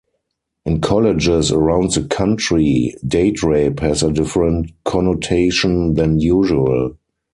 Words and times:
In 0.65 0.81
colleges 0.81 1.51
around 1.51 1.91
the 1.91 2.03
country 2.05 2.95
date 3.07 3.43
rape 3.43 3.81
has 3.81 4.01
a 4.01 4.11
different 4.11 4.71
connotation 4.83 5.93
than 5.93 6.19
usual. 6.19 6.95